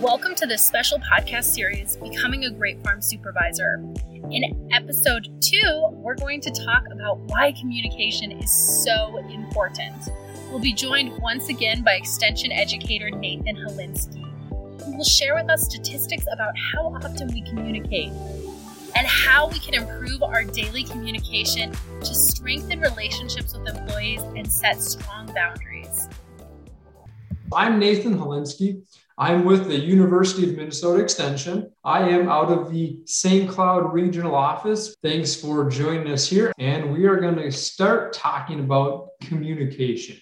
[0.00, 3.82] Welcome to this special podcast series, Becoming a Great Farm Supervisor.
[4.30, 9.96] In episode two, we're going to talk about why communication is so important.
[10.50, 14.22] We'll be joined once again by Extension educator Nathan Hulinsky,
[14.84, 18.12] who will share with us statistics about how often we communicate
[18.94, 24.80] and how we can improve our daily communication to strengthen relationships with employees and set
[24.80, 26.08] strong boundaries.
[27.52, 28.82] I'm Nathan Hulinsky.
[29.20, 31.72] I'm with the University of Minnesota Extension.
[31.82, 33.50] I am out of the St.
[33.50, 34.94] Cloud Regional Office.
[35.02, 36.52] Thanks for joining us here.
[36.60, 40.18] And we are going to start talking about communication.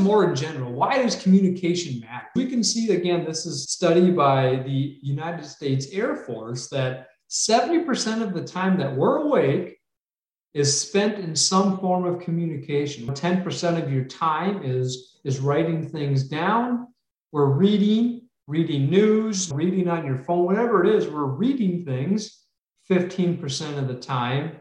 [0.00, 2.26] More in general, why does communication matter?
[2.34, 8.22] We can see again, this is study by the United States Air Force that 70%
[8.22, 9.78] of the time that we're awake
[10.52, 13.06] is spent in some form of communication.
[13.06, 16.88] 10% of your time is, is writing things down
[17.34, 22.44] we're reading, reading news, reading on your phone, whatever it is, we're reading things
[22.88, 24.52] 15% of the time.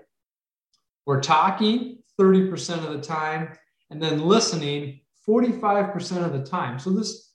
[1.06, 3.50] We're talking 30% of the time,
[3.92, 6.80] and then listening 45% of the time.
[6.80, 7.34] So, this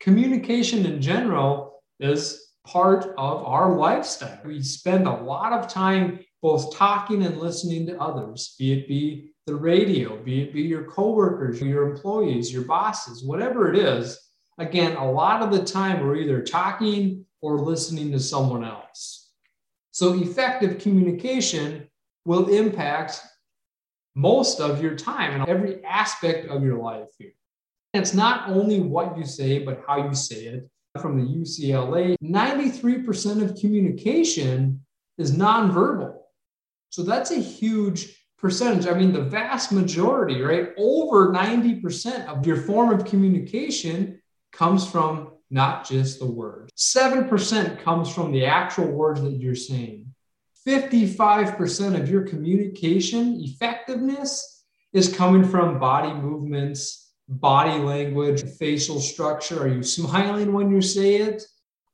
[0.00, 4.40] communication in general is part of our lifestyle.
[4.44, 9.30] We spend a lot of time both talking and listening to others, be it be
[9.46, 14.18] the radio, be it be your coworkers, your employees, your bosses, whatever it is
[14.58, 19.30] again, a lot of the time we're either talking or listening to someone else.
[19.92, 21.88] So effective communication
[22.24, 23.20] will impact
[24.14, 27.32] most of your time and every aspect of your life here.
[27.94, 30.68] It's not only what you say, but how you say it.
[31.00, 34.84] From the UCLA, 93% of communication
[35.16, 36.16] is nonverbal.
[36.90, 38.86] So that's a huge percentage.
[38.86, 40.70] I mean, the vast majority, right?
[40.76, 44.20] Over 90% of your form of communication
[44.52, 46.70] comes from not just the word.
[46.76, 50.12] 7% comes from the actual words that you're saying.
[50.66, 59.62] 55% of your communication effectiveness is coming from body movements, body language, facial structure.
[59.62, 61.42] Are you smiling when you say it?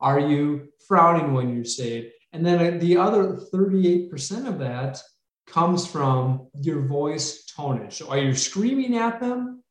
[0.00, 2.12] Are you frowning when you say it?
[2.32, 5.00] And then uh, the other 38% of that
[5.46, 7.94] comes from your voice tonage.
[7.94, 9.62] So are you screaming at them?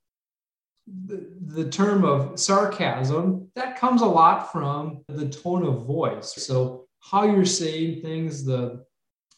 [0.88, 6.34] The, the term of sarcasm, that comes a lot from the tone of voice.
[6.36, 8.86] So, how you're saying things, the,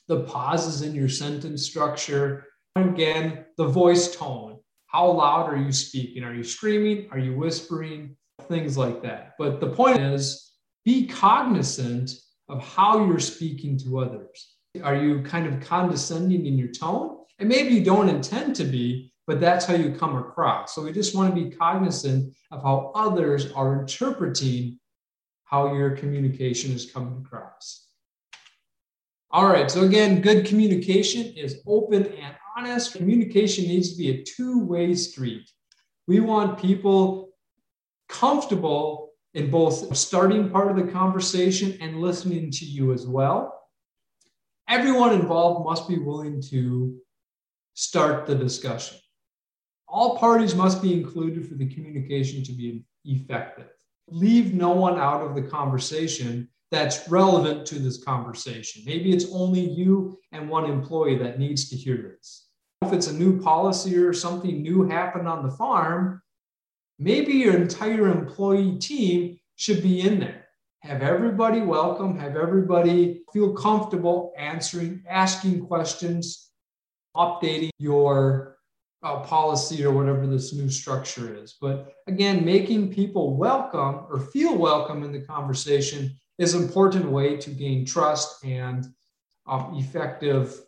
[0.07, 2.45] the pauses in your sentence structure,
[2.75, 4.59] again, the voice tone.
[4.87, 6.23] How loud are you speaking?
[6.23, 7.07] Are you screaming?
[7.11, 8.15] Are you whispering?
[8.47, 9.33] Things like that.
[9.39, 12.11] But the point is be cognizant
[12.47, 14.55] of how you're speaking to others.
[14.83, 17.17] Are you kind of condescending in your tone?
[17.39, 20.75] And maybe you don't intend to be, but that's how you come across.
[20.75, 24.79] So we just want to be cognizant of how others are interpreting
[25.45, 27.87] how your communication is coming across.
[29.31, 32.95] All right, so again, good communication is open and honest.
[32.95, 35.49] Communication needs to be a two way street.
[36.07, 37.29] We want people
[38.07, 43.61] comfortable in both starting part of the conversation and listening to you as well.
[44.69, 46.97] Everyone involved must be willing to
[47.73, 48.97] start the discussion.
[49.87, 53.69] All parties must be included for the communication to be effective.
[54.09, 58.83] Leave no one out of the conversation that's relevant to this conversation.
[58.85, 62.47] Maybe it's only you and one employee that needs to hear this.
[62.81, 66.21] If it's a new policy or something new happened on the farm,
[66.99, 70.45] maybe your entire employee team should be in there.
[70.81, 76.51] Have everybody welcome, have everybody feel comfortable answering, asking questions,
[77.15, 78.54] updating your
[79.05, 81.55] uh, policy or whatever this new structure is.
[81.61, 87.37] But again, making people welcome or feel welcome in the conversation is an important way
[87.37, 88.83] to gain trust and
[89.45, 90.59] um, effective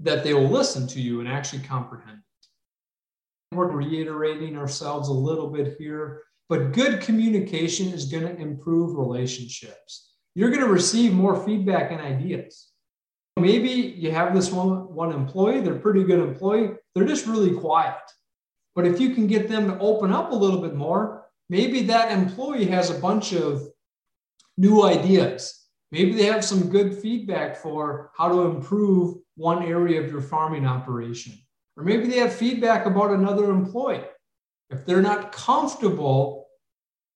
[0.00, 3.54] that they will listen to you and actually comprehend it.
[3.54, 10.14] We're reiterating ourselves a little bit here, but good communication is going to improve relationships.
[10.34, 12.70] You're going to receive more feedback and ideas.
[13.38, 17.52] Maybe you have this one, one employee, they're a pretty good employee, they're just really
[17.52, 18.00] quiet.
[18.74, 22.10] But if you can get them to open up a little bit more, maybe that
[22.10, 23.68] employee has a bunch of
[24.56, 25.66] new ideas.
[25.92, 30.66] Maybe they have some good feedback for how to improve one area of your farming
[30.66, 31.34] operation.
[31.76, 34.04] Or maybe they have feedback about another employee.
[34.70, 36.48] If they're not comfortable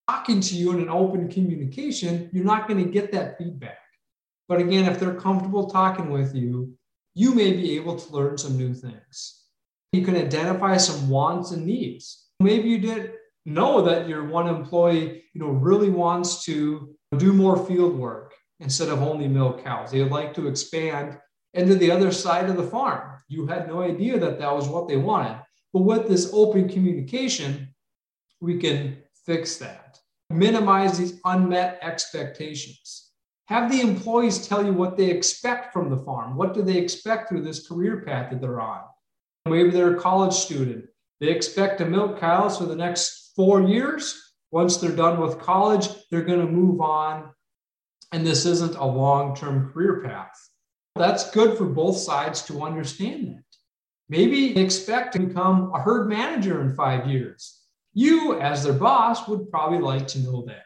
[0.08, 3.78] talking to you in an open communication, you're not going to get that feedback.
[4.48, 6.74] But again, if they're comfortable talking with you,
[7.14, 9.44] you may be able to learn some new things.
[9.92, 12.26] You can identify some wants and needs.
[12.40, 13.12] Maybe you didn't
[13.46, 18.88] know that your one employee, you know, really wants to do more field work instead
[18.88, 19.90] of only milk cows.
[19.90, 21.18] They would like to expand
[21.54, 23.18] into the other side of the farm.
[23.28, 25.40] You had no idea that that was what they wanted.
[25.72, 27.74] But with this open communication,
[28.40, 29.98] we can fix that.
[30.30, 33.10] Minimize these unmet expectations.
[33.46, 36.36] Have the employees tell you what they expect from the farm.
[36.36, 38.82] What do they expect through this career path that they're on?
[39.48, 40.86] Maybe they're a college student.
[41.20, 44.34] They expect to milk cows for the next four years.
[44.50, 47.30] Once they're done with college, they're going to move on.
[48.12, 50.36] And this isn't a long term career path.
[50.96, 53.42] That's good for both sides to understand that.
[54.08, 57.60] Maybe expect to become a herd manager in five years.
[57.92, 60.62] You, as their boss, would probably like to know that.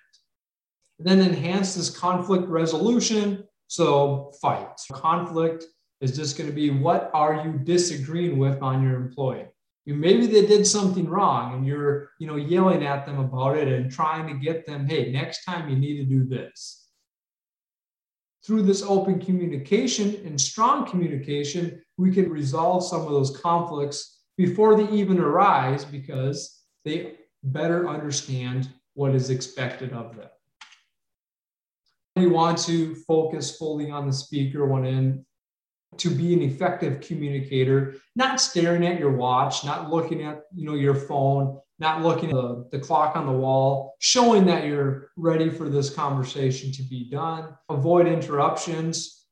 [0.98, 3.44] then enhance this conflict resolution.
[3.66, 4.68] So, fight.
[4.92, 5.64] Conflict
[6.02, 9.46] is just going to be what are you disagreeing with on your employee?
[9.86, 13.90] maybe they did something wrong and you're you know yelling at them about it and
[13.90, 16.88] trying to get them hey next time you need to do this
[18.46, 24.76] through this open communication and strong communication we can resolve some of those conflicts before
[24.76, 30.28] they even arise because they better understand what is expected of them
[32.14, 35.26] we want to focus fully on the speaker when in
[35.98, 40.74] to be an effective communicator, not staring at your watch, not looking at you know
[40.74, 45.50] your phone, not looking at the, the clock on the wall, showing that you're ready
[45.50, 47.54] for this conversation to be done.
[47.68, 49.26] Avoid interruptions,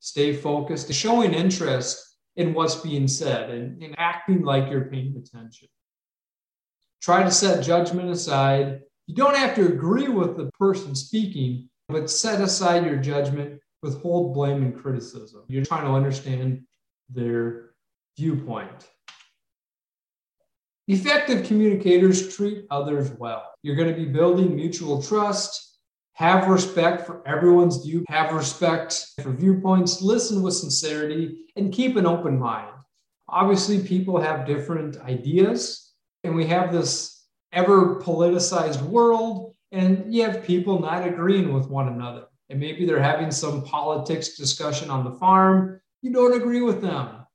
[0.00, 5.68] stay focused, showing interest in what's being said and, and acting like you're paying attention.
[7.00, 8.80] Try to set judgment aside.
[9.06, 14.32] You don't have to agree with the person speaking, but set aside your judgment withhold
[14.32, 15.42] blame and criticism.
[15.46, 16.62] You're trying to understand
[17.10, 17.74] their
[18.16, 18.88] viewpoint.
[20.88, 23.52] Effective communicators treat others well.
[23.62, 25.78] You're going to be building mutual trust,
[26.14, 32.06] have respect for everyone's view, have respect for viewpoints, listen with sincerity, and keep an
[32.06, 32.72] open mind.
[33.28, 35.92] Obviously, people have different ideas,
[36.22, 41.88] and we have this ever politicized world, and you have people not agreeing with one
[41.88, 46.82] another and maybe they're having some politics discussion on the farm, you don't agree with
[46.82, 47.26] them.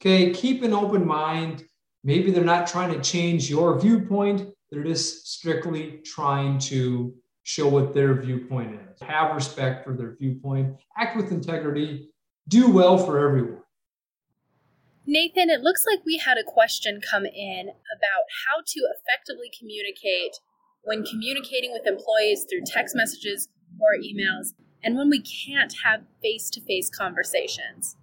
[0.00, 1.64] Okay, keep an open mind.
[2.04, 7.94] Maybe they're not trying to change your viewpoint, they're just strictly trying to show what
[7.94, 9.00] their viewpoint is.
[9.00, 12.10] Have respect for their viewpoint, act with integrity,
[12.48, 13.62] do well for everyone.
[15.06, 20.38] Nathan, it looks like we had a question come in about how to effectively communicate
[20.82, 23.48] when communicating with employees through text messages
[23.80, 27.96] or emails, and when we can't have face to face conversations.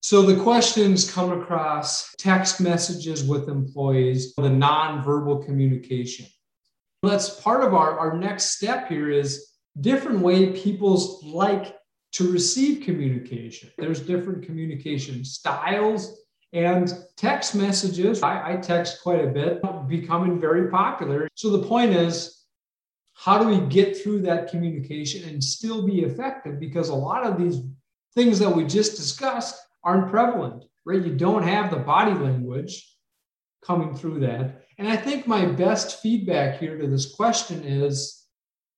[0.00, 6.26] So the questions come across text messages with employees, the nonverbal communication.
[7.02, 11.76] That's part of our, our next step here is different way people's like
[12.12, 13.70] to receive communication.
[13.78, 16.18] There's different communication styles
[16.52, 18.22] and text messages.
[18.22, 21.28] I, I text quite a bit, becoming very popular.
[21.34, 22.41] So the point is
[23.22, 26.58] how do we get through that communication and still be effective?
[26.58, 27.60] Because a lot of these
[28.16, 29.54] things that we just discussed
[29.84, 31.04] aren't prevalent, right?
[31.04, 32.96] You don't have the body language
[33.64, 34.64] coming through that.
[34.78, 38.26] And I think my best feedback here to this question is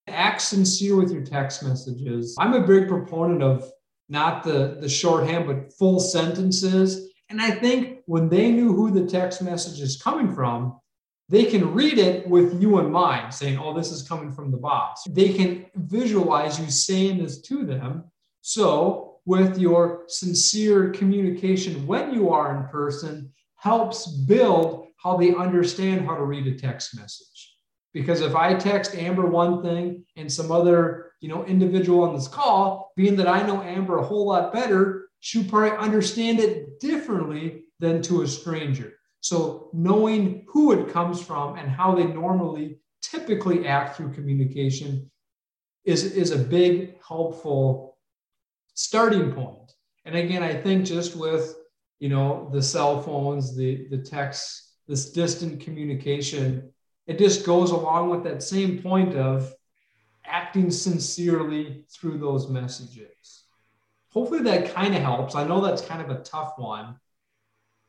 [0.08, 2.36] act sincere with your text messages.
[2.38, 3.66] I'm a big proponent of
[4.10, 7.10] not the, the shorthand, but full sentences.
[7.30, 10.78] And I think when they knew who the text message is coming from,
[11.28, 14.56] they can read it with you in mind, saying, oh, this is coming from the
[14.56, 15.04] boss.
[15.08, 18.04] They can visualize you saying this to them.
[18.42, 26.06] So, with your sincere communication when you are in person, helps build how they understand
[26.06, 27.56] how to read a text message.
[27.94, 32.28] Because if I text Amber one thing and some other, you know, individual on this
[32.28, 37.64] call, being that I know Amber a whole lot better, she'll probably understand it differently
[37.80, 38.94] than to a stranger.
[39.24, 45.10] So knowing who it comes from and how they normally typically act through communication
[45.86, 47.96] is, is a big helpful
[48.74, 49.72] starting point.
[50.04, 51.54] And again, I think just with
[52.00, 56.70] you know the cell phones, the the texts, this distant communication,
[57.06, 59.50] it just goes along with that same point of
[60.26, 63.44] acting sincerely through those messages.
[64.10, 65.34] Hopefully that kind of helps.
[65.34, 66.96] I know that's kind of a tough one,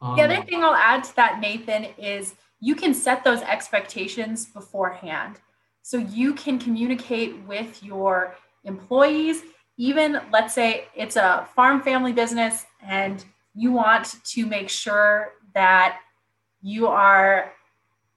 [0.05, 4.45] um, the other thing I'll add to that, Nathan, is you can set those expectations
[4.45, 5.39] beforehand.
[5.81, 9.43] So you can communicate with your employees,
[9.77, 15.99] even let's say it's a farm family business and you want to make sure that
[16.61, 17.53] you are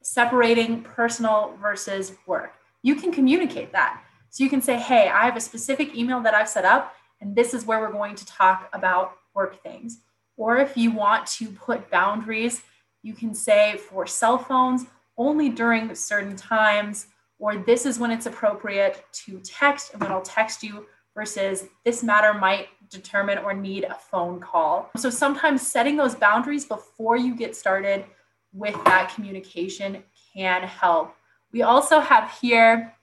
[0.03, 2.55] separating personal versus work.
[2.83, 4.03] You can communicate that.
[4.31, 7.35] So you can say, hey, I have a specific email that I've set up, and
[7.35, 10.01] this is where we're going to talk about work things.
[10.39, 12.63] Or if you want to put boundaries,
[13.03, 14.87] you can say for cell phones,
[15.19, 17.09] only during certain times,
[17.41, 22.05] or this is when it's appropriate to text and when I'll text you versus this
[22.05, 24.91] matter might determine or need a phone call.
[24.97, 28.05] So sometimes setting those boundaries before you get started
[28.53, 31.15] with that communication can help.
[31.53, 32.95] We also have here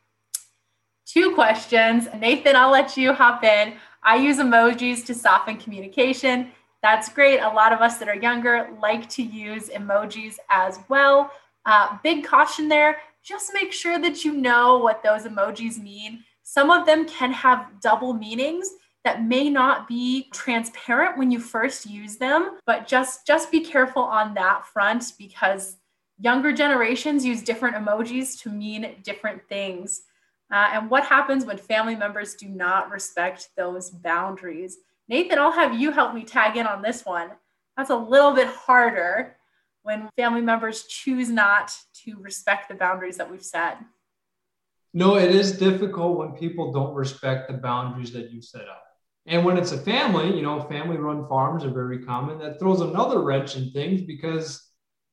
[1.05, 2.07] two questions.
[2.17, 3.73] Nathan, I'll let you hop in.
[4.03, 6.51] I use emojis to soften communication.
[6.85, 7.39] That's great.
[7.39, 11.31] A lot of us that are younger like to use emojis as well.
[11.65, 16.23] Uh, big caution there just make sure that you know what those emojis mean.
[16.43, 18.69] Some of them can have double meanings
[19.03, 24.03] that may not be transparent when you first use them, but just just be careful
[24.03, 25.77] on that front because
[26.19, 30.03] younger generations use different emojis to mean different things.
[30.53, 34.77] Uh, and what happens when family members do not respect those boundaries?
[35.07, 37.29] Nathan, I'll have you help me tag in on this one.
[37.77, 39.35] That's a little bit harder
[39.83, 43.77] when family members choose not to respect the boundaries that we've set.
[44.93, 48.81] No, it is difficult when people don't respect the boundaries that you set up.
[49.27, 52.39] And when it's a family, you know, family run farms are very common.
[52.39, 54.65] That throws another wrench in things because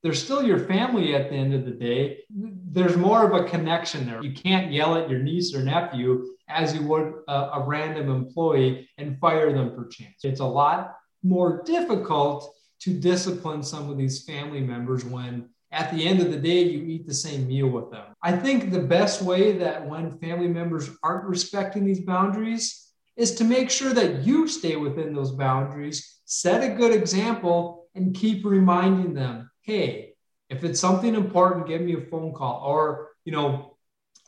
[0.03, 2.19] they're still your family at the end of the day.
[2.31, 4.23] There's more of a connection there.
[4.23, 8.89] You can't yell at your niece or nephew as you would a, a random employee
[8.99, 10.25] and fire them for chance.
[10.25, 16.07] It's a lot more difficult to discipline some of these family members when at the
[16.07, 18.05] end of the day you eat the same meal with them.
[18.23, 23.45] I think the best way that when family members aren't respecting these boundaries is to
[23.45, 29.15] make sure that you stay within those boundaries, set a good example, and keep reminding
[29.15, 30.13] them hey,
[30.51, 32.63] if it's something important, give me a phone call.
[32.67, 33.77] Or, you know,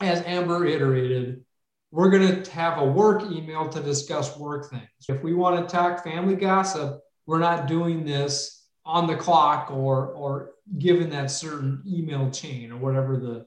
[0.01, 1.44] as Amber iterated,
[1.95, 4.83] we're going to have a work email to discuss work things.
[5.07, 10.07] If we want to talk family gossip, we're not doing this on the clock or
[10.07, 13.45] or given that certain email chain or whatever the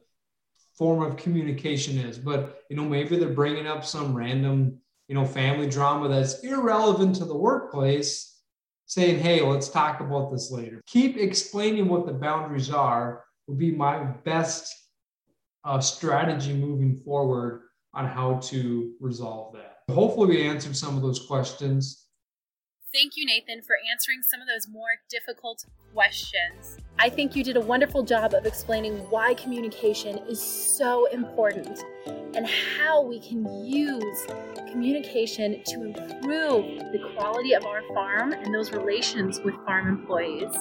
[0.79, 2.19] form of communication is.
[2.19, 4.79] But you know, maybe they're bringing up some random
[5.09, 8.41] you know family drama that's irrelevant to the workplace
[8.87, 10.81] saying, hey, let's talk about this later.
[10.87, 14.75] Keep explaining what the boundaries are would be my best
[15.65, 17.68] uh, strategy moving forward
[17.99, 19.79] on how to resolve that.
[19.93, 22.05] Hopefully, we answered some of those questions.
[22.95, 26.79] Thank you, Nathan, for answering some of those more difficult questions.
[26.99, 31.83] I think you did a wonderful job of explaining why communication is so important
[32.35, 34.27] and how we can use
[34.71, 40.55] communication to improve the quality of our farm and those relations with farm employees.